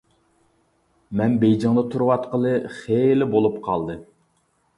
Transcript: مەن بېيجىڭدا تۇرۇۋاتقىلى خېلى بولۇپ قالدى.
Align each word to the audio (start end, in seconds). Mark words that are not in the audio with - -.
مەن 1.21 1.35
بېيجىڭدا 1.43 1.83
تۇرۇۋاتقىلى 1.91 2.55
خېلى 2.79 3.29
بولۇپ 3.37 3.61
قالدى. 3.71 4.01